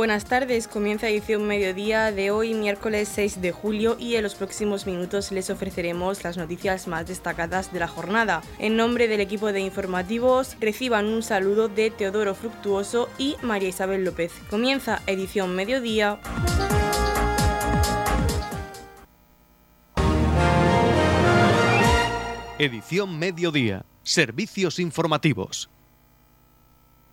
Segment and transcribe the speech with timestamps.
[0.00, 4.86] Buenas tardes, comienza edición mediodía de hoy, miércoles 6 de julio, y en los próximos
[4.86, 8.40] minutos les ofreceremos las noticias más destacadas de la jornada.
[8.58, 14.02] En nombre del equipo de informativos, reciban un saludo de Teodoro Fructuoso y María Isabel
[14.02, 14.32] López.
[14.48, 16.18] Comienza edición mediodía.
[22.58, 23.84] Edición mediodía.
[24.02, 25.68] Servicios informativos.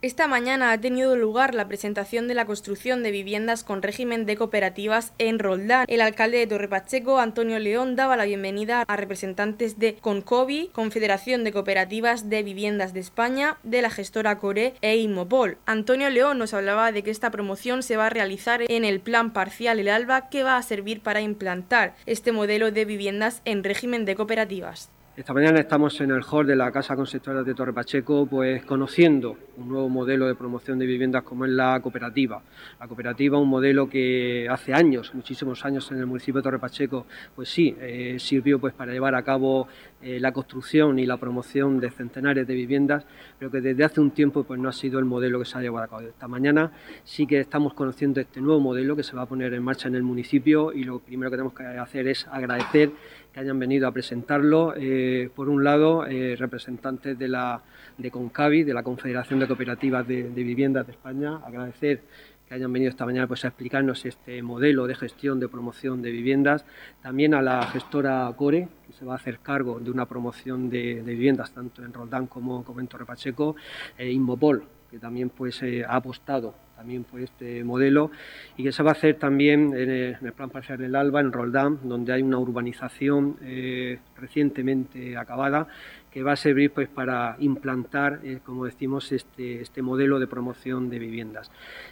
[0.00, 4.36] Esta mañana ha tenido lugar la presentación de la construcción de viviendas con régimen de
[4.36, 5.86] cooperativas en Roldán.
[5.88, 11.50] El alcalde de Torrepacheco, Antonio León, daba la bienvenida a representantes de Concovi, Confederación de
[11.50, 15.58] Cooperativas de Viviendas de España, de la gestora Core e Inmopol.
[15.66, 19.32] Antonio León nos hablaba de que esta promoción se va a realizar en el plan
[19.32, 24.04] parcial El Alba que va a servir para implantar este modelo de viviendas en régimen
[24.04, 24.90] de cooperativas.
[25.18, 29.36] Esta mañana estamos en el hall de la Casa Consistorial de Torre Pacheco, pues conociendo
[29.56, 32.40] un nuevo modelo de promoción de viviendas como es la cooperativa.
[32.78, 37.06] La cooperativa, un modelo que hace años, muchísimos años en el municipio de Torre Pacheco,
[37.34, 39.66] pues sí, eh, sirvió pues para llevar a cabo
[40.00, 43.04] eh, la construcción y la promoción de centenares de viviendas,
[43.40, 45.60] pero que desde hace un tiempo pues no ha sido el modelo que se ha
[45.60, 46.02] llevado a cabo.
[46.02, 46.70] Esta mañana
[47.02, 49.96] sí que estamos conociendo este nuevo modelo que se va a poner en marcha en
[49.96, 52.92] el municipio y lo primero que tenemos que hacer es agradecer
[53.32, 54.74] que hayan venido a presentarlo.
[54.76, 57.62] Eh, por un lado, eh, representantes de, la,
[57.96, 62.02] de CONCAVI, de la Confederación de Cooperativas de, Viviendas de España, agradecer
[62.46, 66.10] que hayan venido esta mañana pues, a explicarnos este modelo de gestión de promoción de
[66.10, 66.64] viviendas.
[67.02, 71.02] También a la gestora Core, que se va a hacer cargo de una promoción de,
[71.02, 73.56] viviendas tanto en Roldán como, como en Torrepacheco,
[73.98, 78.12] e Inmopol, que también pues, eh, ha apostado también por este modelo
[78.56, 81.80] y que se va a hacer también en el, plan parcial del Alba, en Roldán,
[81.82, 85.66] donde hay una urbanización eh, recientemente acabada
[86.10, 90.88] que va a servir pues para implantar, eh, como decimos, este, este modelo de promoción
[90.88, 91.50] de viviendas.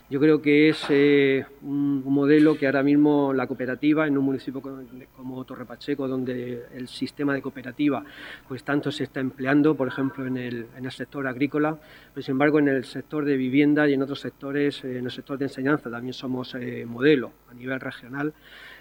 [0.08, 4.62] Yo creo que es eh, un, modelo que ahora mismo la cooperativa en un municipio
[5.14, 8.04] como, Torre Pacheco, donde el sistema de cooperativa
[8.48, 11.78] pues tanto se está empleando, por ejemplo, en el, en el sector agrícola,
[12.14, 15.10] pero sin embargo en el sector de vivienda y en otros sectores, eh, en el
[15.10, 16.56] sector de enseñanza también somos
[16.86, 18.32] modelo a nivel regional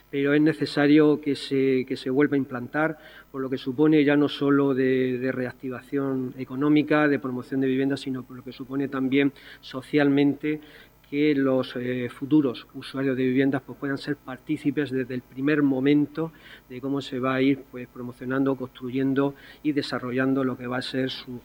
[0.09, 2.97] pero es necesario que se, que se vuelva a implantar,
[3.31, 8.23] por lo que supone ya no solo de, reactivación económica, de promoción de viviendas, sino
[8.23, 10.61] por lo que supone también socialmente
[11.09, 16.31] que los eh, futuros usuarios de viviendas pues, puedan ser partícipes desde el primer momento
[16.69, 20.81] de cómo se va a ir pues, promocionando, construyendo y desarrollando lo que va a
[20.81, 21.39] ser su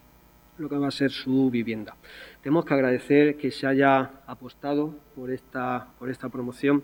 [0.60, 1.96] lo que va a ser su vivienda.
[2.42, 6.82] Tenemos que agradecer que se haya apostado por esta, por esta promoción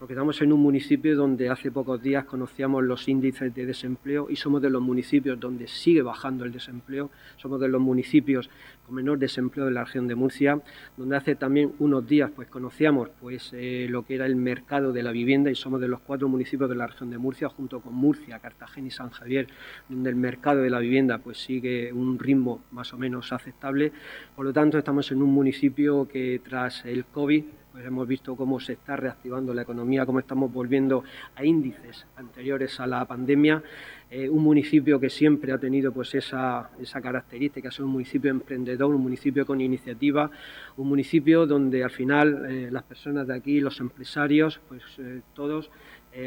[0.00, 4.34] porque estamos en un municipio donde hace pocos días conocíamos los índices de desempleo y
[4.34, 8.50] somos de los municipios donde sigue bajando el desempleo, somos de los municipios
[8.86, 10.60] con menor desempleo de la región de Murcia,
[10.96, 15.02] donde hace también unos días pues conocíamos pues eh, lo que era el mercado de
[15.02, 17.94] la vivienda y somos de los cuatro municipios de la región de Murcia junto con
[17.94, 19.48] Murcia, Cartagena y San Javier,
[19.88, 23.92] donde el mercado de la vivienda pues sigue un ritmo más o menos aceptable.
[24.34, 27.44] Por lo tanto, estamos en un municipio que tras el COVID
[27.76, 31.04] pues hemos visto cómo se está reactivando la economía, cómo estamos volviendo
[31.34, 33.62] a índices anteriores a la pandemia.
[34.08, 38.94] Eh, un municipio que siempre ha tenido pues esa, esa característica, es un municipio emprendedor,
[38.94, 40.30] un municipio con iniciativa,
[40.76, 45.72] un municipio donde al final eh, las personas de aquí, los empresarios, pues eh, todos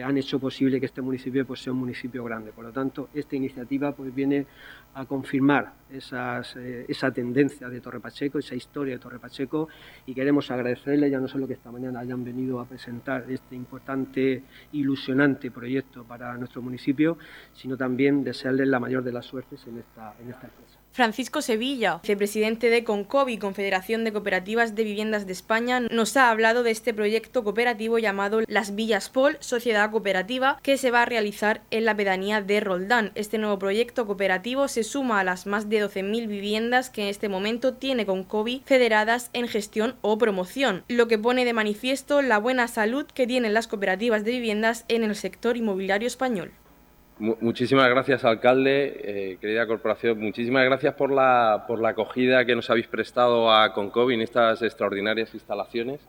[0.03, 2.51] han hecho posible que este municipio pues, sea un municipio grande.
[2.51, 4.45] Por lo tanto, esta iniciativa pues, viene
[4.93, 9.67] a confirmar eh, esa tendencia de Torre Pacheco, esa historia de Torre Pacheco
[10.05, 14.43] y queremos agradecerle ya no solo que esta mañana hayan venido a presentar este importante,
[14.71, 17.17] ilusionante proyecto para nuestro municipio,
[17.53, 20.49] sino también desearles la mayor de las suertes en esta, en esta.
[20.91, 26.63] Francisco Sevilla, vicepresidente de Concovi, Confederación de Cooperativas de Viviendas de España, nos ha hablado
[26.63, 31.61] de este proyecto cooperativo llamado Las Villas Pol, Sociedad Cooperativa, que se va a realizar
[31.71, 33.11] en la pedanía de Roldán.
[33.15, 37.29] Este nuevo proyecto cooperativo se suma a las más de 12.000 viviendas que en este
[37.29, 42.67] momento tiene Concovi federadas en gestión o promoción, lo que pone de manifiesto la buena
[42.67, 46.51] salud que tienen las cooperativas de viviendas en el sector inmobiliario español.
[47.19, 50.21] Muchísimas gracias, alcalde, eh, querida corporación.
[50.21, 54.61] Muchísimas gracias por la, por la acogida que nos habéis prestado a Concovi en estas
[54.61, 55.99] extraordinarias instalaciones.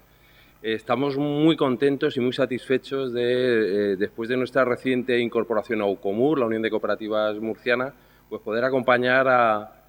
[0.62, 6.38] estamos muy contentos y muy satisfechos de, eh, después de nuestra reciente incorporación a UCOMUR,
[6.38, 7.92] la Unión de Cooperativas Murciana,
[8.28, 9.82] pues poder acompañar a,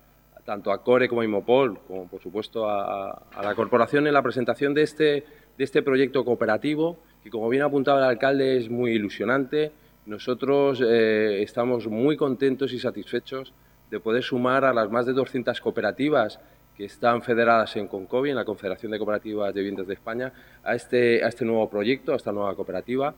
[0.43, 4.23] tanto a CORE como a IMOPOL, como por supuesto a, a, la corporación en la
[4.23, 5.23] presentación de este,
[5.55, 9.71] de este proyecto cooperativo, que como bien apuntaba el alcalde es muy ilusionante
[10.05, 13.53] nosotros eh, estamos muy contentos y satisfechos
[13.89, 16.39] de poder sumar a las más de 200 cooperativas
[16.75, 20.33] que están federadas en Concovi, en la Confederación de Cooperativas de Viviendas de España,
[20.63, 23.13] a este, a este nuevo proyecto, a esta nueva cooperativa,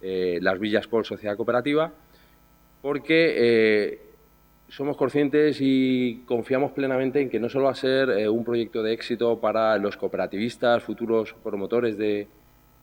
[0.00, 1.90] eh, las Villas Col Sociedad Cooperativa,
[2.82, 4.00] porque eh,
[4.68, 8.92] somos conscientes y confiamos plenamente en que no solo va a ser un proyecto de
[8.92, 12.28] éxito para los cooperativistas, futuros promotores de,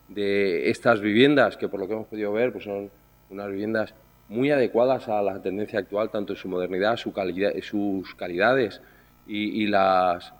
[0.08, 2.90] de, estas viviendas, que por lo que hemos podido ver pues son
[3.30, 3.94] unas viviendas
[4.28, 8.80] muy adecuadas a la tendencia actual, tanto en su modernidad, sus calidades
[9.26, 10.32] y, las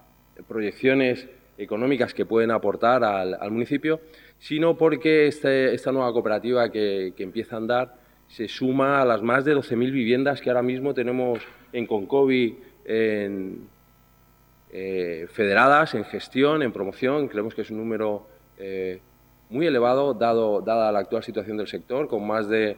[0.48, 1.28] proyecciones
[1.58, 4.00] económicas que pueden aportar al, municipio,
[4.38, 7.94] sino porque este, esta nueva cooperativa que, empieza a andar
[8.28, 11.38] se suma a las más de 12.000 viviendas que ahora mismo tenemos
[11.72, 13.56] en Concovi eh,
[15.32, 17.28] federadas, en gestión, en promoción.
[17.28, 18.26] Creemos que es un número
[18.58, 19.00] eh,
[19.50, 22.76] muy elevado dado, dada la actual situación del sector, con más de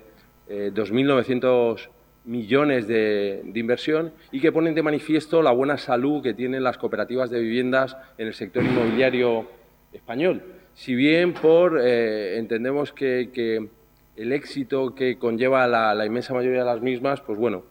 [0.48, 1.88] eh, 2.900
[2.24, 7.30] millones de, inversión y que ponen de manifiesto la buena salud que tienen las cooperativas
[7.30, 9.46] de viviendas en el sector inmobiliario
[9.92, 10.42] español.
[10.74, 13.68] Si bien por eh, entendemos que,
[14.16, 17.62] el éxito que conlleva la, la, inmensa mayoría de las mismas, pues bueno,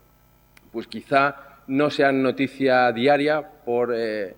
[0.72, 1.36] pues quizá
[1.68, 4.36] no sean noticia diaria por eh,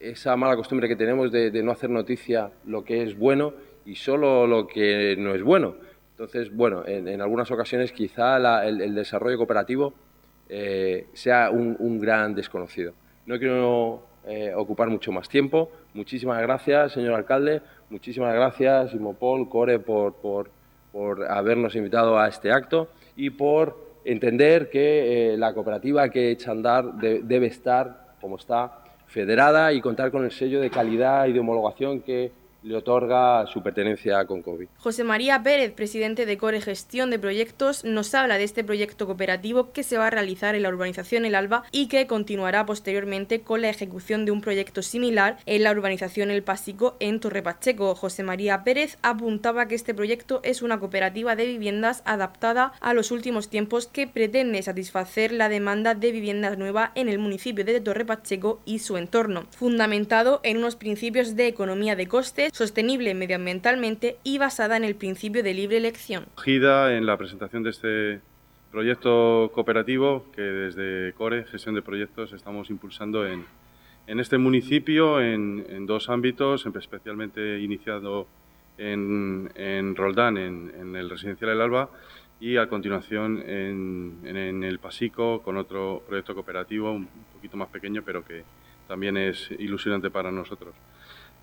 [0.00, 3.54] esa mala costumbre que tenemos de, no hacer noticia lo que es bueno
[3.84, 5.76] y solo lo que no es bueno.
[6.10, 9.92] Entonces, bueno, en, algunas ocasiones quizá el, desarrollo cooperativo
[10.48, 12.92] eh, sea un, gran desconocido.
[13.26, 15.70] No quiero eh, ocupar mucho más tiempo.
[15.94, 17.60] Muchísimas gracias, señor alcalde.
[17.90, 20.50] Muchísimas gracias, Simopol, Core, por, por
[20.96, 26.52] por habernos invitado a este acto y por entender que eh, la cooperativa que echa
[26.52, 31.32] andar de, debe estar, como está, federada y contar con el sello de calidad y
[31.32, 32.32] de homologación que
[32.66, 34.66] le otorga su pertenencia con COVID.
[34.78, 39.70] José María Pérez, presidente de Core Gestión de Proyectos, nos habla de este proyecto cooperativo
[39.70, 43.62] que se va a realizar en la urbanización El Alba y que continuará posteriormente con
[43.62, 47.94] la ejecución de un proyecto similar en la urbanización El Pasico en Torre Pacheco.
[47.94, 53.12] José María Pérez apuntaba que este proyecto es una cooperativa de viviendas adaptada a los
[53.12, 58.04] últimos tiempos que pretende satisfacer la demanda de viviendas nuevas en el municipio de Torre
[58.04, 64.38] Pacheco y su entorno, fundamentado en unos principios de economía de costes, sostenible medioambientalmente y
[64.38, 66.24] basada en el principio de libre elección.
[66.46, 68.20] En la presentación de este
[68.72, 73.44] proyecto cooperativo que desde CORE, Gestión de Proyectos, estamos impulsando en,
[74.06, 78.26] en este municipio en, en, dos ámbitos, especialmente iniciado
[78.78, 81.90] en, en Roldán, en, en, el residencial El Alba,
[82.40, 88.24] y a continuación en el Pasico con otro proyecto cooperativo un poquito más pequeño, pero
[88.24, 88.44] que
[88.88, 90.74] también es ilusionante para nosotros.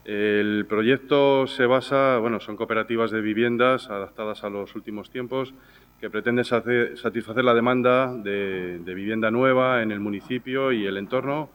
[0.05, 5.53] El proyecto se basa, bueno, son cooperativas de viviendas adaptadas a los últimos tiempos
[6.01, 11.49] que pretenden satisfacer la demanda de, vivienda nueva en el municipio y el entorno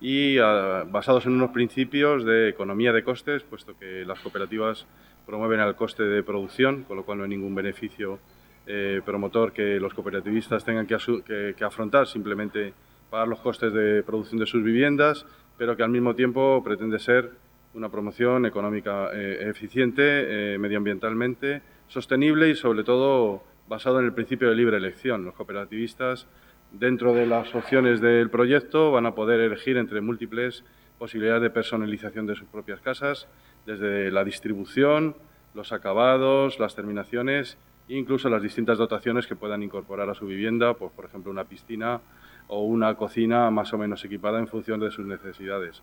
[0.00, 4.84] y a, basados en unos principios de economía de costes, puesto que las cooperativas
[5.24, 8.18] promueven al coste de producción, con lo cual no hay ningún beneficio
[8.66, 12.74] eh, promotor que los cooperativistas tengan que afrontar, simplemente
[13.10, 15.24] pagar los costes de producción de sus viviendas,
[15.56, 17.30] pero que al mismo tiempo pretende ser
[17.74, 24.50] una promoción económica eh, eficiente, eh, medioambientalmente sostenible y sobre todo basado en el principio
[24.50, 25.24] de libre elección.
[25.24, 26.26] Los cooperativistas,
[26.72, 30.64] dentro de las opciones del proyecto, van a poder elegir entre múltiples
[30.98, 33.28] posibilidades de personalización de sus propias casas,
[33.66, 35.16] desde la distribución,
[35.54, 37.58] los acabados, las terminaciones
[37.88, 41.44] e incluso las distintas dotaciones que puedan incorporar a su vivienda, pues, por ejemplo, una
[41.44, 42.00] piscina
[42.48, 45.82] o una cocina más o menos equipada en función de sus necesidades.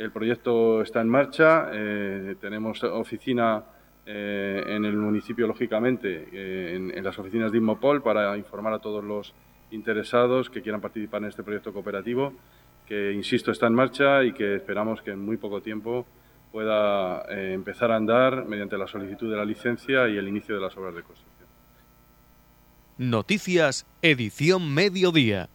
[0.00, 3.62] El proyecto está en marcha, eh, tenemos oficina
[4.06, 8.78] eh, en el municipio, lógicamente, eh, en, en, las oficinas de Inmopol para informar a
[8.78, 9.34] todos los
[9.70, 12.32] interesados que quieran participar en este proyecto cooperativo,
[12.86, 16.06] que, insisto, está en marcha y que esperamos que en muy poco tiempo
[16.50, 20.74] pueda empezar a andar mediante la solicitud de la licencia y el inicio de las
[20.78, 21.46] obras de construcción.
[22.96, 25.50] Noticias, edición mediodía.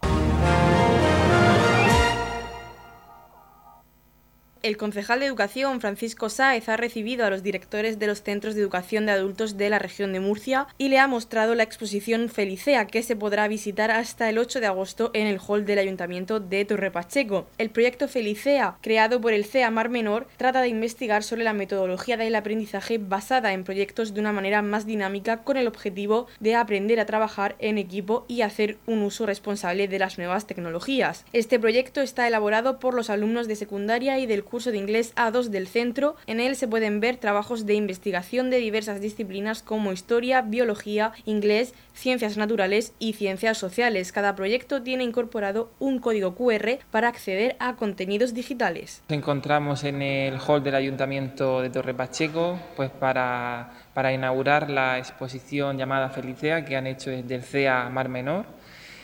[4.65, 8.62] El concejal de Educación, Francisco Sáez, ha recibido a los directores de los centros de
[8.62, 12.88] educación de adultos de la región de Murcia y le ha mostrado la exposición Felicea,
[12.88, 16.65] que se podrá visitar hasta el 8 de agosto en el hall del Ayuntamiento de
[16.65, 17.45] Torre Pacheco.
[17.60, 22.17] El proyecto Felicea, creado por el CEA Mar Menor, trata de investigar sobre la metodología
[22.17, 27.00] del aprendizaje basada en proyectos de una manera más dinámica con el objetivo de aprender
[27.00, 31.24] a trabajar en equipo y hacer un uso responsable de las nuevas tecnologías.
[31.34, 35.13] Este proyecto está elaborado por los alumnos de secundaria y del curso curso de inglés
[35.17, 36.15] A2 del centro.
[36.27, 41.74] En él se pueden ver trabajos de investigación de diversas disciplinas como historia, biología, inglés,
[41.93, 44.13] ciencias naturales y ciencias sociales.
[44.13, 49.03] Cada proyecto tiene incorporado un código QR para acceder a contenidos digitales.
[49.09, 55.00] Nos encontramos en el hall del Ayuntamiento de Torre Pacheco pues para, para inaugurar la
[55.00, 58.45] exposición llamada Felicea que han hecho desde el CEA Mar Menor.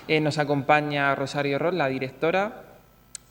[0.07, 2.70] Eh, nos acompaña Rosario Ross, la directora,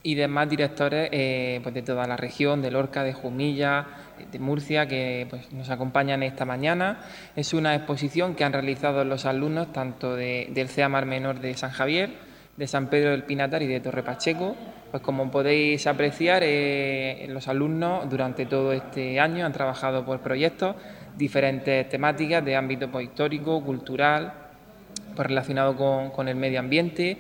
[0.03, 3.87] y demás directores eh, pues de toda la región, de Lorca, de Jumilla,
[4.31, 7.01] de Murcia, que pues, nos acompañan esta mañana.
[7.37, 11.71] Es una exposición que han realizado los alumnos tanto del CEA Mar Menor de San
[11.71, 12.11] Javier,
[12.57, 14.57] de San Pedro del Pinatar y de Torre Pacheco.
[14.91, 20.77] Pues como podéis apreciar, eh, los alumnos durante todo este año han trabajado por proyectos,
[21.17, 24.33] diferentes temáticas de ámbito pues, histórico, cultural,
[25.15, 27.19] pues, relacionado con, con el medio ambiente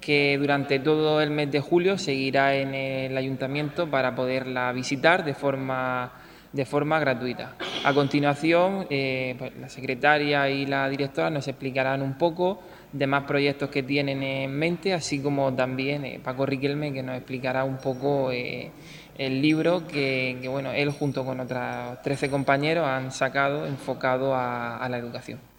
[0.00, 5.34] que durante todo el mes de julio seguirá en el ayuntamiento para poderla visitar de
[5.34, 6.12] forma,
[6.52, 7.54] de forma gratuita.
[7.84, 12.62] A continuación, eh, pues, la secretaria y la directora nos explicarán un poco
[12.92, 17.16] de más proyectos que tienen en mente, así como también eh, Paco Riquelme, que nos
[17.16, 18.70] explicará un poco eh,
[19.18, 24.98] el libro que, bueno, él junto con otros 13 compañeros han sacado enfocado a la
[24.98, 25.53] educación.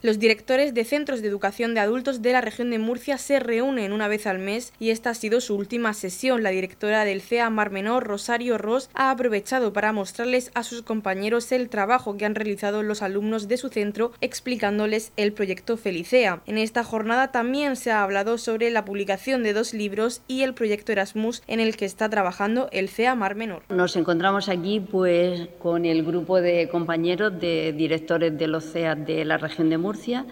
[0.00, 3.92] Los directores de centros de educación de adultos de la región de Murcia se reúnen
[3.92, 6.44] una vez al mes y esta ha sido su última sesión.
[6.44, 11.50] La directora del CEA Mar Menor, Rosario Ross, ha aprovechado para mostrarles a sus compañeros
[11.50, 16.42] el trabajo que han realizado los alumnos de su centro explicándoles el proyecto Felicea.
[16.46, 20.54] En esta jornada también se ha hablado sobre la publicación de dos libros y el
[20.54, 23.64] proyecto Erasmus en el que está trabajando el CEA Mar Menor.
[23.68, 29.24] Nos encontramos aquí pues con el grupo de compañeros de directores de los CEA de
[29.24, 30.26] la región de Murcia Murcia.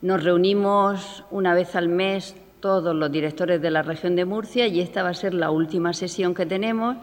[0.00, 4.80] Nos reunimos una vez al mes todos los directores de la región de Murcia y
[4.80, 6.96] esta va a ser la última sesión que tenemos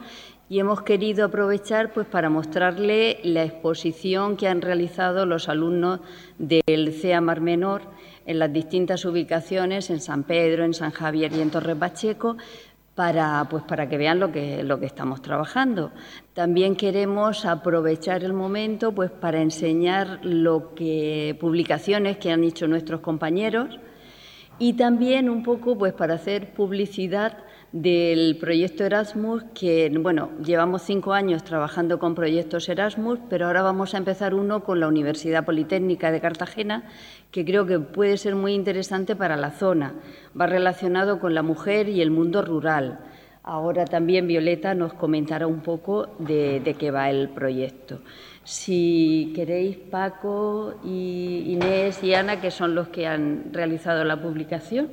[0.48, 6.00] y hemos querido aprovechar pues para mostrarle la exposición que han realizado los alumnos
[6.36, 7.82] del CEA Mar Menor
[8.26, 12.36] en las distintas ubicaciones en San Pedro, en San Javier y en Torre Pacheco
[12.94, 15.90] para, pues, para que vean lo que, lo que estamos trabajando.
[16.32, 23.00] También queremos aprovechar el momento pues, para enseñar lo que, publicaciones que han hecho nuestros
[23.00, 23.78] compañeros
[24.58, 27.38] y también un poco pues, para hacer publicidad
[27.74, 33.94] del proyecto Erasmus, que bueno, llevamos cinco años trabajando con proyectos Erasmus, pero ahora vamos
[33.94, 36.84] a empezar uno con la Universidad Politécnica de Cartagena,
[37.32, 39.94] que creo que puede ser muy interesante para la zona.
[40.40, 43.00] Va relacionado con la mujer y el mundo rural.
[43.42, 48.02] Ahora también Violeta nos comentará un poco de, qué va el proyecto.
[48.44, 54.90] Si queréis, Paco, y Inés y Ana, que son los que han realizado la publicación,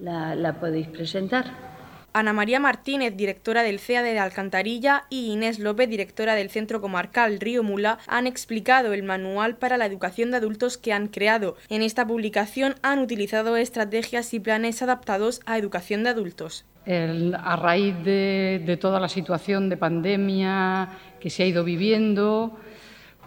[0.00, 1.71] la podéis presentar.
[2.14, 7.40] Ana María Martínez, directora del CEA de Alcantarilla, y Inés López, directora del Centro Comarcal
[7.40, 11.56] Río Mula, han explicado el manual para la educación de adultos que han creado.
[11.70, 16.66] En esta publicación han utilizado estrategias y planes adaptados a educación de adultos.
[16.86, 22.58] a raíz de, toda la situación de pandemia que se ha ido viviendo,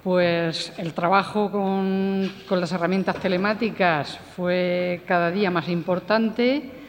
[0.04, 6.85] pues el trabajo con las herramientas telemáticas fue cada día más importante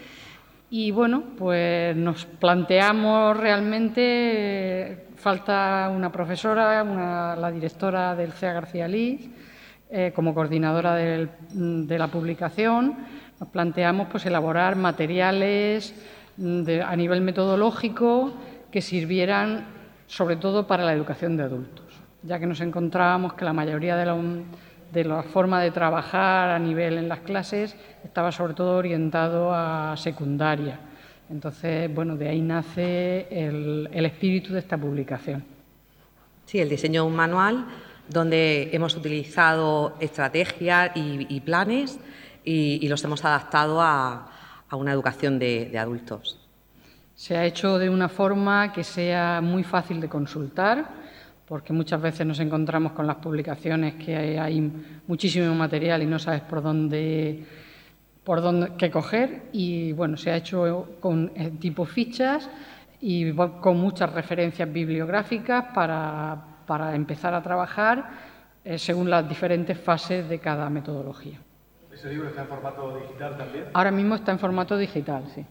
[0.69, 6.83] y bueno, pues nos planteamos realmente, falta una profesora,
[7.35, 9.29] la directora del CEA García Liz,
[9.89, 12.97] eh, como coordinadora de la publicación,
[13.39, 15.93] nos planteamos pues, elaborar materiales
[16.37, 18.33] mm, a nivel metodológico
[18.69, 19.65] que sirvieran
[20.07, 21.85] sobre todo para la educación de adultos,
[22.23, 24.19] ya que nos encontrábamos que la mayoría de los
[24.91, 29.95] de la forma de trabajar a nivel en las clases estaba sobre todo orientado a
[29.97, 30.79] secundaria.
[31.29, 35.43] Entonces, bueno, de ahí nace el, espíritu de esta publicación.
[36.45, 37.65] Sí, el diseño de un manual
[38.07, 41.99] donde hemos utilizado estrategias y, planes
[42.45, 44.31] y, los hemos adaptado a,
[44.71, 46.39] una educación de adultos.
[47.17, 50.87] Se ha hecho de una forma que sea muy fácil de consultar,
[51.47, 54.71] porque muchas veces nos encontramos con las publicaciones que hay,
[55.07, 57.45] muchísimo material y no sabes por dónde
[58.23, 62.49] por dónde qué coger y bueno se ha hecho con eh, tipo fichas
[62.99, 68.09] y con muchas referencias bibliográficas para, para empezar a trabajar
[68.65, 71.39] eh, según las diferentes fases de cada metodología.
[71.93, 73.65] ¿Ese libro está en formato digital también?
[73.73, 75.45] Ahora mismo está en formato digital, sí.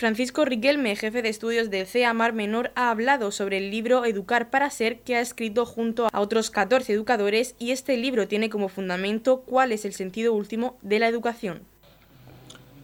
[0.00, 4.48] Francisco Riquelme, jefe de estudios del CEA Mar Menor, ha hablado sobre el libro Educar
[4.48, 8.70] para Ser que ha escrito junto a otros 14 educadores y este libro tiene como
[8.70, 11.60] fundamento cuál es el sentido último de la educación.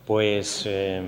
[0.04, 1.00] Pues eh,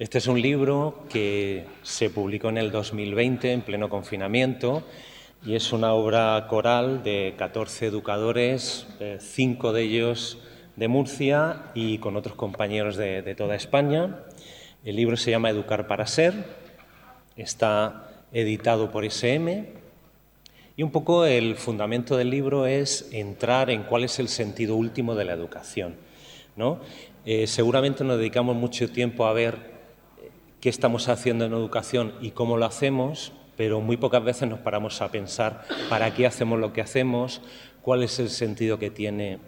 [0.00, 4.82] Este es un libro que se publicó en el 2020, en pleno confinamiento,
[5.46, 10.36] y es una obra coral de 14 educadores, eh, cinco de ellos
[10.74, 14.24] de Murcia y con otros compañeros de, de toda España.
[14.84, 16.34] El libro se llama Educar para Ser,
[17.36, 19.66] está editado por SM
[20.76, 25.14] y un poco el fundamento del libro es entrar en cuál es el sentido último
[25.14, 25.96] de la educación.
[26.54, 26.80] ¿no?
[27.24, 29.54] Eh, seguramente nos dedicamos mucho tiempo a ver
[30.22, 34.58] eh, qué estamos haciendo en educación y cómo lo hacemos, pero muy pocas veces nos
[34.58, 37.40] paramos a pensar para qué hacemos lo que hacemos,
[37.80, 39.38] cuál es el sentido que tiene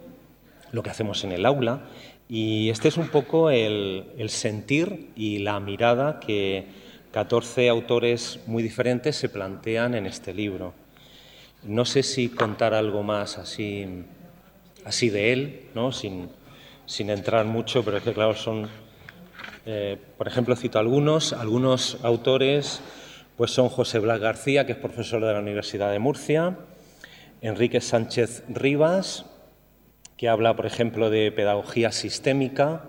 [0.73, 1.83] lo que hacemos en el aula.
[2.29, 6.67] Y este es un poco el, sentir y la mirada que
[7.13, 10.75] 14 autores muy diferentes se plantean en este libro.
[11.63, 13.87] No sé si contar algo más así,
[14.85, 15.93] así de él, ¿no?
[15.93, 16.29] sin,
[16.85, 18.69] sin entrar mucho, pero es que, claro, son,
[19.65, 22.81] eh, por ejemplo, cito algunos, algunos autores,
[23.37, 26.57] pues son José Blas García, que es profesor de la Universidad de Murcia,
[27.41, 29.27] Enrique Sánchez Rivas,
[30.17, 32.85] que habla, por ejemplo, de pedagogía sistémica,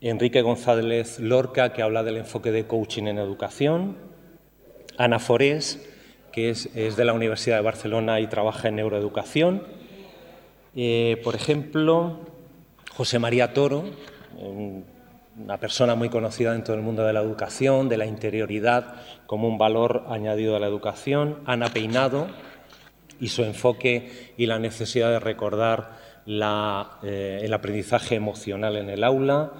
[0.00, 3.96] Enrique González Lorca, que habla del enfoque de coaching en educación,
[4.98, 5.88] Ana Forés,
[6.32, 9.64] que es, de la Universidad de Barcelona y trabaja en neuroeducación.
[10.74, 12.20] Eh, por ejemplo,
[12.92, 13.84] José María Toro,
[15.36, 18.94] una persona muy conocida en todo el mundo de la educación, de la interioridad
[19.26, 21.38] como un valor añadido a la educación.
[21.46, 22.28] Ana Peinado
[23.20, 29.52] y su enfoque y la necesidad de recordar eh, el aprendizaje emocional en el aula.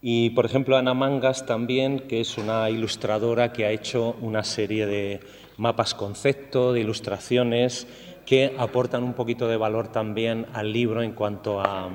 [0.00, 4.86] Y, por ejemplo, Ana Mangas también, que es una ilustradora que ha hecho una serie
[4.86, 5.20] de
[5.56, 7.86] mapas concepto, de ilustraciones
[8.24, 11.90] que aportan un poquito de valor también al libro en cuanto a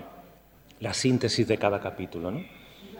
[0.80, 2.32] la síntesis de cada capítulo.
[2.32, 2.44] ¿no?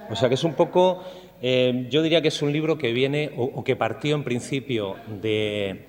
[0.10, 1.04] O sea que es un poco,
[1.42, 5.88] eh, yo diría que es un libro que viene o, que partió en principio de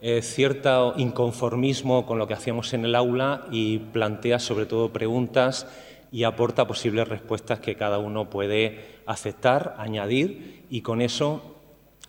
[0.00, 5.66] eh, cierto inconformismo con lo que hacíamos en el aula y plantea sobre todo preguntas
[6.12, 11.54] y aporta posibles respuestas que cada uno puede aceptar, añadir y con eso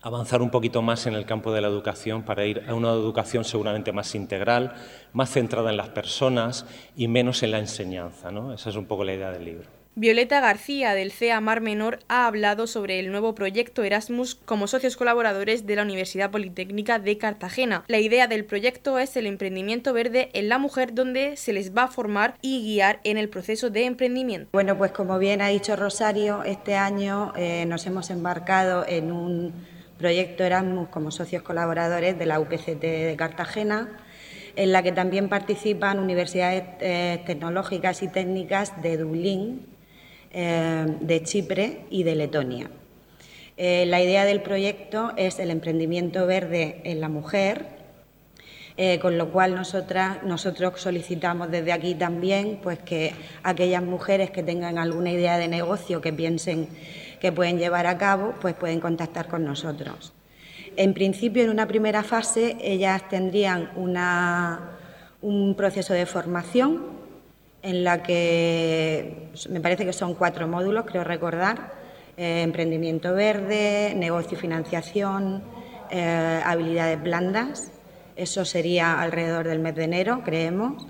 [0.01, 3.43] avanzar un poquito más en el campo de la educación para ir a una educación
[3.43, 4.75] seguramente más integral,
[5.13, 8.29] más centrada en las personas y menos en la enseñanza.
[8.29, 8.53] ¿no?
[8.53, 9.84] Esa es un poco la idea del libro.
[9.97, 14.97] Violeta García del CEA Mar Menor ha hablado sobre el nuevo proyecto Erasmus como socios
[14.97, 17.85] colaboradores de la Universidad Politécnica de Cartagena.
[17.87, 21.83] La idea del proyecto es el emprendimiento verde en la mujer donde se les va
[21.83, 24.49] a formar y guiar en el proceso de emprendimiento.
[24.51, 29.53] Bueno, pues como bien ha dicho Rosario, este año eh, nos hemos embarcado en un
[29.97, 33.97] proyecto Erasmus como socios colaboradores de la UPCT de Cartagena,
[34.57, 39.74] en la que también participan universidades eh, tecnológicas y técnicas de Dublín,
[40.37, 42.69] eh, de Chipre y de Letonia.
[43.55, 47.73] Eh, la idea del proyecto es el emprendimiento verde en la mujer,
[49.01, 55.11] con lo cual nosotros solicitamos desde aquí también pues, que aquellas mujeres que tengan alguna
[55.11, 56.67] idea de negocio, que piensen
[57.21, 60.11] que pueden llevar a cabo, pues pueden contactar con nosotros.
[60.77, 63.71] En principio, en una primera fase, ellas tendrían
[65.21, 66.94] un proceso de formación
[67.65, 71.73] en la que me parece que son cuatro módulos, creo recordar,
[72.15, 75.43] eh, emprendimiento verde, negocio y financiación,
[75.89, 77.71] eh, habilidades blandas.
[78.15, 80.85] Eso sería alrededor del mes de enero, creemos.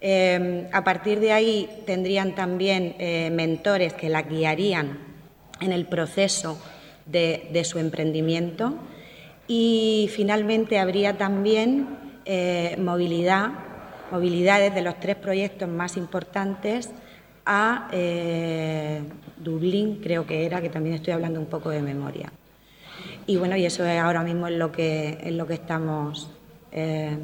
[0.00, 2.96] Eh, a partir de ahí tendrían también
[3.34, 4.98] mentores que la guiarían
[5.60, 6.60] en el proceso
[7.06, 8.74] de, su emprendimiento
[9.46, 11.88] y finalmente habría también
[12.78, 13.67] movilidad,
[14.10, 16.90] movilidades de los tres proyectos más importantes
[17.46, 19.02] a eh,
[19.38, 22.30] Dublín, creo que era, que también estoy hablando un poco de memoria.
[23.26, 26.30] Y bueno, y eso es ahora mismo en lo que, lo que estamos
[26.72, 27.16] eh,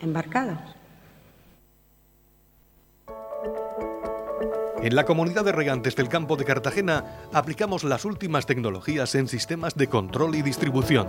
[0.00, 0.58] embarcados.
[4.82, 9.74] En la comunidad de regantes del campo de Cartagena aplicamos las últimas tecnologías en sistemas
[9.74, 11.08] de control y distribución,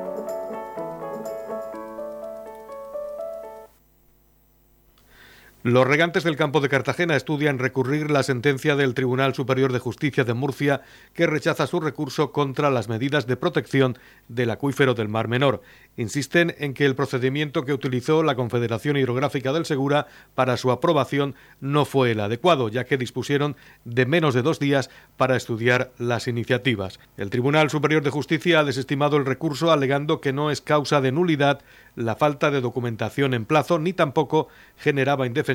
[5.63, 10.23] Los regantes del campo de Cartagena estudian recurrir la sentencia del Tribunal Superior de Justicia
[10.23, 10.81] de Murcia
[11.13, 13.95] que rechaza su recurso contra las medidas de protección
[14.27, 15.61] del acuífero del Mar Menor.
[15.97, 21.35] Insisten en que el procedimiento que utilizó la Confederación Hidrográfica del Segura para su aprobación
[21.59, 26.27] no fue el adecuado, ya que dispusieron de menos de dos días para estudiar las
[26.27, 26.99] iniciativas.
[27.17, 31.11] El Tribunal Superior de Justicia ha desestimado el recurso alegando que no es causa de
[31.11, 31.61] nulidad
[31.95, 34.47] la falta de documentación en plazo ni tampoco
[34.77, 35.50] generaba indefensión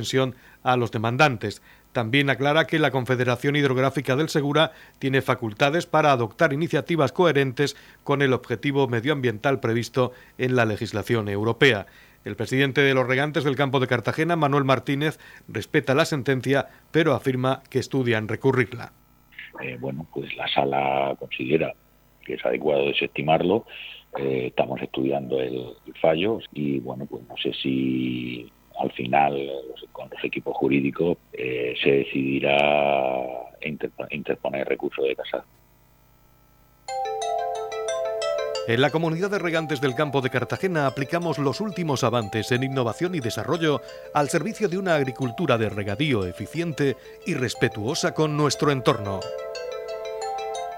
[0.63, 1.63] a los demandantes.
[1.93, 8.21] También aclara que la Confederación Hidrográfica del Segura tiene facultades para adoptar iniciativas coherentes con
[8.21, 11.87] el objetivo medioambiental previsto en la legislación europea.
[12.27, 17.15] El presidente de los regantes del campo de Cartagena, Manuel Martínez, respeta la sentencia, pero
[17.15, 18.93] afirma que estudian recurrirla.
[19.63, 21.73] Eh, bueno, pues la sala considera
[22.25, 23.65] que es adecuado desestimarlo.
[24.19, 29.51] Eh, estamos estudiando el, fallo y, bueno, pues no sé si al final
[29.93, 33.47] con los equipos jurídicos eh, se decidirá
[34.11, 35.45] interponer recurso de casado.
[38.69, 43.15] En la comunidad de regantes del campo de Cartagena aplicamos los últimos avances en innovación
[43.15, 43.81] y desarrollo
[44.13, 49.21] al servicio de una agricultura de regadío eficiente y respetuosa con nuestro entorno.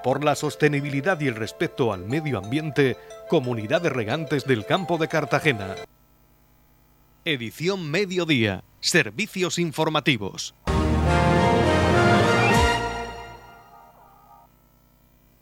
[0.04, 5.08] Por la sostenibilidad y el respeto al medio ambiente, Comunidad de Regantes del Campo de
[5.08, 5.74] Cartagena.
[7.30, 8.64] Edición Mediodía.
[8.80, 10.54] Servicios informativos.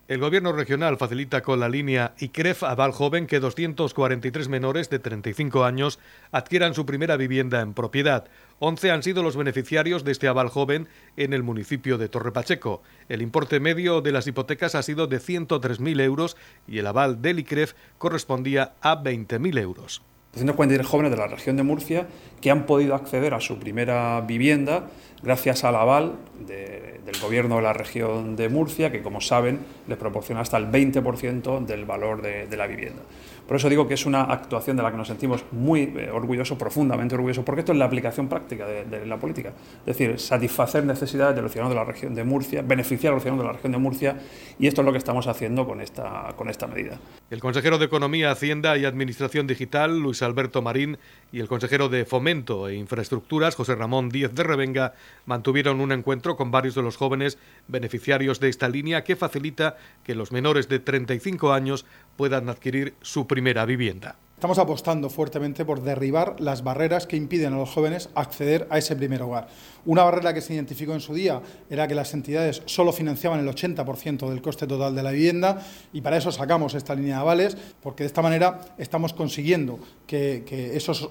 [0.08, 5.62] El gobierno regional facilita con la línea ICREF Aval Joven que 243 menores de 35
[5.62, 6.00] años
[6.32, 8.26] adquieran su primera vivienda en propiedad.
[8.58, 12.82] 11 han sido los beneficiarios de este aval joven en el municipio de Torre Pacheco.
[13.08, 17.38] El importe medio de las hipotecas ha sido de 103.000 euros y el aval del
[17.38, 20.02] ICREF correspondía a 20.000 euros.
[20.36, 22.06] 243 jóvenes de la región de Murcia
[22.40, 24.88] que han podido acceder a su primera vivienda
[25.22, 30.42] gracias al aval del gobierno de la región de Murcia, que como saben les proporciona
[30.42, 33.02] hasta el 20% del valor de, la vivienda.
[33.46, 36.58] Por eso digo que es una actuación de la que nos sentimos muy eh, orgullosos,
[36.58, 39.52] profundamente orgullosos, porque esto es la aplicación práctica de, la política.
[39.80, 43.22] Es decir, satisfacer necesidades de los ciudadanos de la región de Murcia, beneficiar a los
[43.22, 44.16] ciudadanos de la región de Murcia,
[44.58, 46.98] y esto es lo que estamos haciendo con esta, con esta medida.
[47.30, 50.98] El consejero de Economía, Hacienda y Administración Digital, Luis Alberto Marín,
[51.30, 56.36] y el consejero de Fomento e Infraestructuras, José Ramón Díez de Revenga, mantuvieron un encuentro
[56.36, 60.78] con varios de los jóvenes beneficiarios de esta línea que facilita que los menores de
[60.78, 61.84] 35 años
[62.16, 64.16] puedan adquirir su primera vivienda.
[64.36, 68.94] Estamos apostando fuertemente por derribar las barreras que impiden a los jóvenes acceder a ese
[68.94, 69.48] primer hogar.
[69.86, 73.48] Una barrera que se identificó en su día era que las entidades solo financiaban el
[73.48, 77.56] 80% del coste total de la vivienda y para eso sacamos esta línea de avales,
[77.82, 81.08] porque de esta manera estamos consiguiendo que, esos,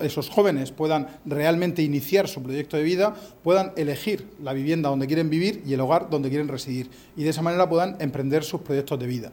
[0.00, 5.30] esos jóvenes puedan realmente iniciar su proyecto de vida, puedan elegir la vivienda donde quieren
[5.30, 8.98] vivir y el hogar donde quieren residir y de esa manera puedan emprender sus proyectos
[8.98, 9.32] de vida.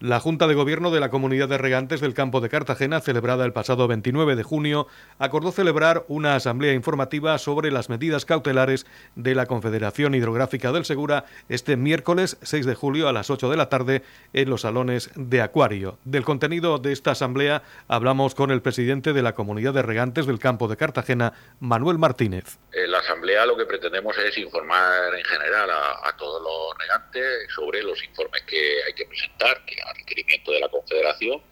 [0.00, 3.52] La Junta de Gobierno de la Comunidad de Regantes del Campo de Cartagena, celebrada el
[3.52, 4.86] pasado 29 de junio,
[5.18, 11.24] acordó celebrar una asamblea informativa sobre las medidas cautelares de la Confederación Hidrográfica del Segura
[11.48, 15.42] este miércoles 6 de julio a las 8 de la tarde en los salones de
[15.42, 15.98] Acuario.
[16.04, 20.38] Del contenido de esta asamblea hablamos con el presidente de la Comunidad de Regantes del
[20.38, 22.60] Campo de Cartagena, Manuel Martínez.
[22.70, 27.52] En la asamblea lo que pretendemos es informar en general a, a todos los regantes
[27.52, 31.42] sobre los informes que hay que presentar, a requerimiento de la Confederación,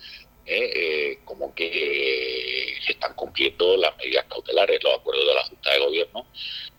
[0.49, 5.72] eh, eh, como que se están cumpliendo las medidas cautelares, los acuerdos de la Junta
[5.72, 6.27] de Gobierno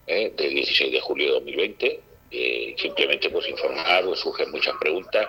[0.08, 2.02] eh, del 16 de julio de 2020.
[2.78, 5.28] simplemente pues informar, pues, surgen muchas preguntas,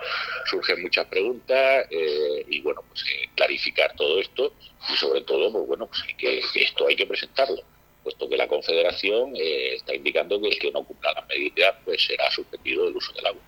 [0.49, 3.03] surgen muchas preguntas y bueno, pues
[3.35, 4.53] clarificar todo esto
[4.89, 7.61] y sobre todo, pues bueno, pues que, esto hay que presentarlo
[8.03, 12.31] puesto que la Confederación está indicando que el que no cumpla las medidas pues será
[12.31, 13.41] suspendido del uso del agua.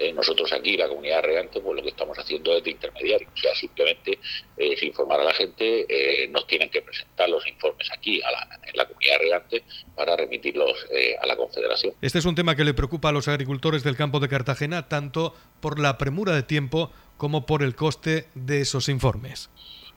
[0.00, 3.28] Eh, nosotros aquí, la comunidad regante, pues lo que estamos haciendo es de intermediario.
[3.34, 4.12] O sea, simplemente
[4.56, 8.30] eh, es informar a la gente, eh, nos tienen que presentar los informes aquí a
[8.30, 9.62] la, en la comunidad regante
[9.94, 10.86] para remitirlos
[11.20, 11.92] a la Confederación.
[12.00, 15.34] Este es un tema que le preocupa a los agricultores del campo de Cartagena, tanto
[15.60, 19.50] por la premura de tiempo como por el coste de esos informes.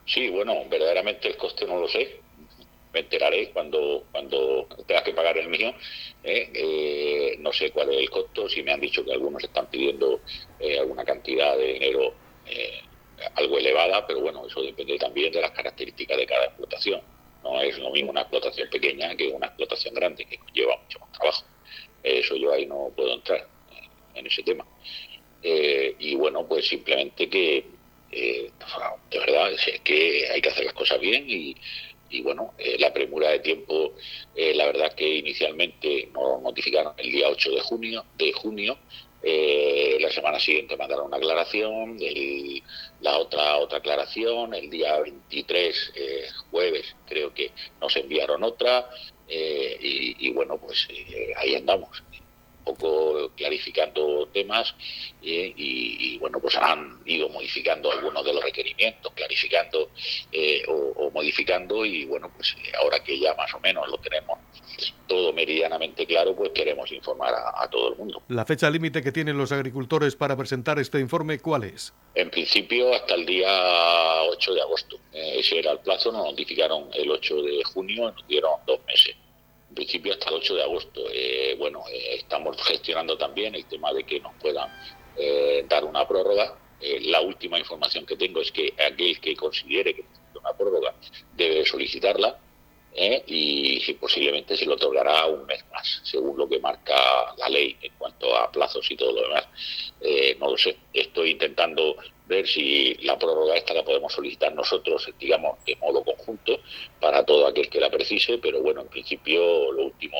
[0.05, 2.22] Sí, bueno, verdaderamente el coste no lo sé
[2.93, 5.73] me enteraré cuando, cuando tenga que pagar el mío.
[6.23, 6.49] ¿eh?
[6.53, 10.21] Eh, no sé cuál es el costo, si me han dicho que algunos están pidiendo
[10.59, 12.13] eh, alguna cantidad de dinero
[13.35, 17.01] algo elevada, pero bueno, eso depende también de las características de cada explotación.
[17.41, 21.11] No es lo mismo una explotación pequeña que una explotación grande, que lleva mucho más
[21.13, 21.45] trabajo.
[22.03, 23.47] Eso yo ahí no puedo entrar
[24.13, 24.65] en ese tema.
[25.41, 27.65] y bueno, pues simplemente que,
[28.11, 31.55] de verdad, es que hay que hacer las cosas bien y,
[32.13, 33.93] y bueno, la premura de tiempo,
[34.35, 38.77] la verdad que inicialmente nos notificaron el día 8 de junio, de junio
[39.25, 41.97] eh, la semana siguiente mandaron una aclaración,
[42.99, 48.89] la otra otra aclaración, el día 23, eh, jueves, creo que nos enviaron otra,
[49.29, 50.89] eh, y, bueno, pues
[51.37, 52.03] ahí andamos
[52.63, 54.75] poco clarificando temas
[55.21, 59.89] y, bueno pues han ido modificando algunos de los requerimientos clarificando
[60.67, 64.39] o, modificando y bueno pues ahora que ya más o menos lo tenemos
[65.07, 68.21] todo meridianamente claro, pues queremos informar a, todo el mundo.
[68.29, 71.93] ¿La fecha límite que tienen los agricultores para presentar este informe cuál es?
[72.15, 73.47] En principio hasta el día
[74.29, 74.97] 8 de agosto.
[75.11, 79.15] Eh, ese era el plazo, nos notificaron el 8 de junio, nos dieron dos meses.
[79.73, 81.01] Principio hasta el 8 de agosto.
[81.11, 84.69] Eh, bueno, eh, estamos gestionando también el tema de que nos puedan
[85.67, 86.57] dar una prórroga.
[86.81, 90.95] la última información que tengo es que aquel que considere que necesita una prórroga
[91.35, 92.39] debe solicitarla
[92.95, 93.23] ¿eh?
[93.27, 96.95] y si posiblemente se le otorgará un mes más, según lo que marca
[97.37, 99.47] la ley en cuanto a plazos y todo lo demás.
[100.01, 105.09] Eh, no lo sé, estoy intentando ver si la prórroga esta la podemos solicitar nosotros,
[105.19, 106.59] digamos, de modo conjunto
[106.99, 110.17] para todo aquel que la precise, pero bueno, en principio lo último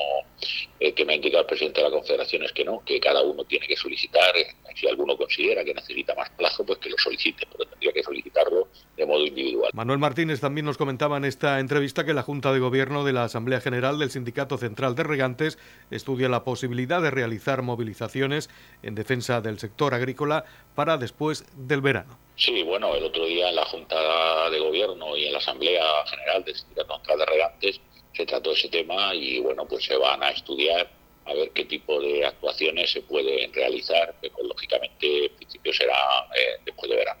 [0.78, 3.22] eh, que me ha indicado el presidente de la Confederación es que no, que cada
[3.22, 6.98] uno tiene que solicitar, eh, si alguno considera que necesita más plazo, pues que lo
[6.98, 9.70] solicite, pero tendría que solicitarlo de modo individual.
[9.72, 13.24] Manuel Martínez también nos comentaba en esta entrevista que la Junta de Gobierno de la
[13.24, 15.58] Asamblea General del Sindicato Central de Regantes
[15.90, 18.50] estudia la posibilidad de realizar movilizaciones
[18.82, 22.18] en defensa del sector agrícola para después del verano.
[22.36, 26.44] Sí, bueno, el otro día en la Junta de Gobierno y en la Asamblea General
[26.44, 27.80] del Sindicato Central de Regantes
[28.12, 30.88] se trató ese tema y bueno, pues se van a estudiar
[31.26, 35.96] a ver qué tipo de actuaciones se pueden realizar, que pues, lógicamente en principio será
[36.38, 37.20] eh, después de verano.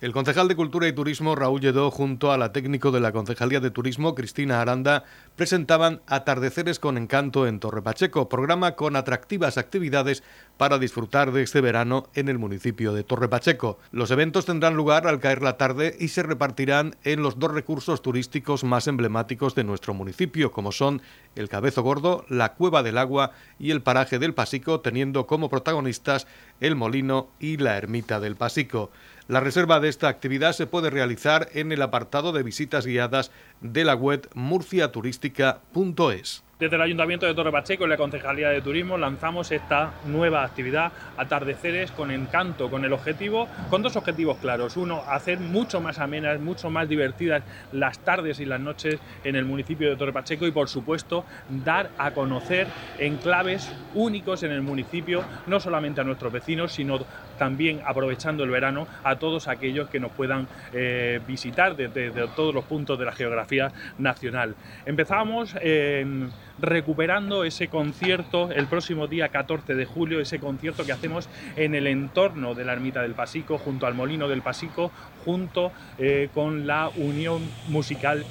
[0.00, 3.60] El concejal de Cultura y Turismo Raúl Lledó junto a la técnico de la Concejalía
[3.60, 5.04] de Turismo Cristina Aranda
[5.36, 10.22] presentaban Atardeceres con Encanto en Torre Pacheco, programa con atractivas actividades
[10.56, 13.78] para disfrutar de este verano en el municipio de Torre Pacheco.
[13.92, 18.00] Los eventos tendrán lugar al caer la tarde y se repartirán en los dos recursos
[18.00, 21.02] turísticos más emblemáticos de nuestro municipio, como son
[21.34, 26.26] el Cabezo Gordo, la Cueva del Agua y el Paraje del Pasico, teniendo como protagonistas
[26.60, 28.90] el Molino y la Ermita del Pasico.
[29.30, 33.84] La reserva de esta actividad se puede realizar en el apartado de visitas guiadas de
[33.84, 36.42] la web murciaturística.es.
[36.60, 40.92] Desde el Ayuntamiento de Torre Pacheco y la Concejalía de Turismo lanzamos esta nueva actividad,
[41.16, 44.76] Atardeceres con Encanto, con el objetivo, con dos objetivos claros.
[44.76, 47.42] Uno, hacer mucho más amenas, mucho más divertidas
[47.72, 51.92] las tardes y las noches en el municipio de Torre Pacheco y, por supuesto, dar
[51.96, 52.66] a conocer
[52.98, 56.98] enclaves únicos en el municipio, no solamente a nuestros vecinos, sino
[57.38, 62.66] también aprovechando el verano a todos aquellos que nos puedan eh, visitar desde, todos los
[62.66, 64.54] puntos de la geografía nacional.
[64.84, 71.28] Empezamos en recuperando ese concierto el próximo día 14 de julio, ese concierto que hacemos
[71.56, 74.90] en el entorno de la Ermita del Pasico, junto al Molino del Pasico,
[75.24, 78.24] junto eh, con la Unión Musical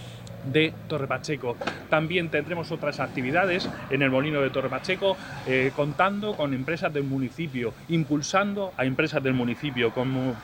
[0.52, 1.58] de Torre Pacheco.
[1.90, 7.04] También tendremos otras actividades en el Molino de Torre Pacheco, eh, contando con empresas del
[7.04, 10.36] municipio, impulsando a empresas del municipio, como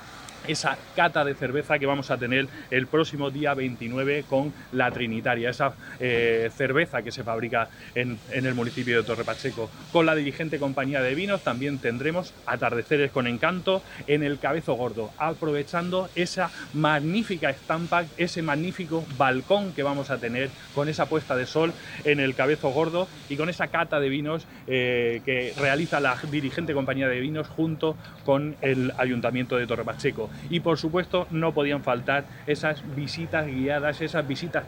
[0.47, 5.49] esa cata de cerveza que vamos a tener el próximo día 29 con la Trinitaria,
[5.49, 9.69] esa eh, cerveza que se fabrica en, el municipio de Torre Pacheco.
[9.91, 15.11] Con la dirigente compañía de vinos también tendremos atardeceres con encanto en el Cabezo Gordo,
[15.17, 21.45] aprovechando esa magnífica estampa, ese magnífico balcón que vamos a tener con esa puesta de
[21.45, 26.17] sol en el Cabezo Gordo y con esa cata de vinos eh, que realiza la
[26.31, 31.53] dirigente compañía de vinos junto con el Ayuntamiento de Torre Pacheco y por supuesto no
[31.53, 34.65] podían faltar esas visitas guiadas, esas visitas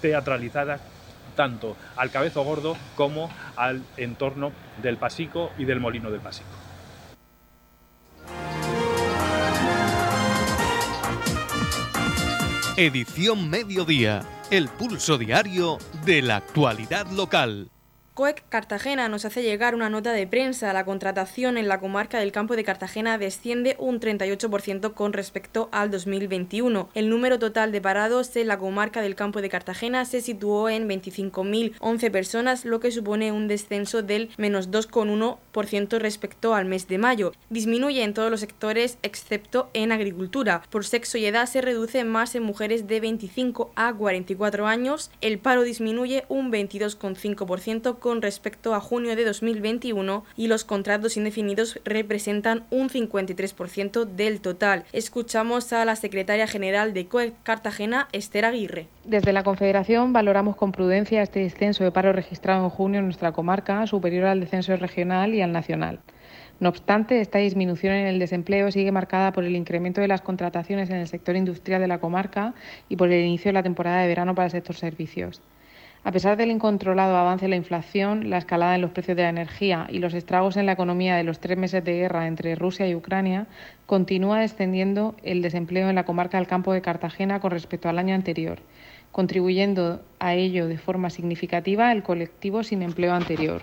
[0.00, 0.80] teatralizadas
[1.34, 6.48] tanto al Cabezo Gordo como al entorno del Pasico y del Molino del Pasico.
[12.78, 17.70] Edición Mediodía, el pulso diario de la actualidad local.
[18.16, 20.72] COEC Cartagena nos hace llegar una nota de prensa.
[20.72, 25.90] La contratación en la comarca del campo de Cartagena desciende un 38% con respecto al
[25.90, 26.88] 2021.
[26.94, 30.88] El número total de parados en la comarca del campo de Cartagena se situó en
[30.88, 37.32] 25.011 personas, lo que supone un descenso del menos 2,1% respecto al mes de mayo.
[37.50, 40.62] Disminuye en todos los sectores excepto en agricultura.
[40.70, 45.10] Por sexo y edad se reduce más en mujeres de 25 a 44 años.
[45.20, 51.80] El paro disminuye un 22,5% con respecto a junio de 2021 y los contratos indefinidos
[51.84, 54.84] representan un 53% del total.
[54.92, 58.86] Escuchamos a la secretaria general de COE Cartagena, Esther Aguirre.
[59.02, 63.32] Desde la Confederación valoramos con prudencia este descenso de paro registrado en junio en nuestra
[63.32, 65.98] comarca, superior al descenso regional y al nacional.
[66.60, 70.90] No obstante, esta disminución en el desempleo sigue marcada por el incremento de las contrataciones
[70.90, 72.54] en el sector industrial de la comarca
[72.88, 75.42] y por el inicio de la temporada de verano para el sector servicios.
[76.06, 79.28] A pesar del incontrolado avance de la inflación, la escalada en los precios de la
[79.28, 82.86] energía y los estragos en la economía de los tres meses de guerra entre Rusia
[82.86, 83.48] y Ucrania,
[83.86, 88.14] continúa descendiendo el desempleo en la comarca del campo de Cartagena con respecto al año
[88.14, 88.60] anterior,
[89.10, 93.62] contribuyendo a ello de forma significativa el colectivo sin empleo anterior.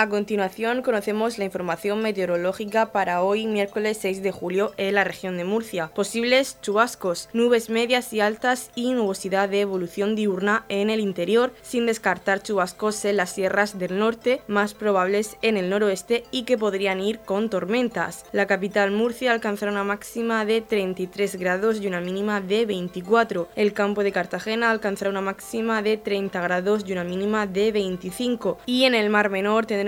[0.00, 5.36] A continuación conocemos la información meteorológica para hoy miércoles 6 de julio en la región
[5.36, 5.88] de Murcia.
[5.88, 11.86] Posibles chubascos, nubes medias y altas y nubosidad de evolución diurna en el interior, sin
[11.86, 17.00] descartar chubascos en las sierras del norte, más probables en el noroeste y que podrían
[17.00, 18.24] ir con tormentas.
[18.30, 23.48] La capital Murcia alcanzará una máxima de 33 grados y una mínima de 24.
[23.56, 28.58] El campo de Cartagena alcanzará una máxima de 30 grados y una mínima de 25.
[28.64, 29.87] Y en el Mar Menor tendremos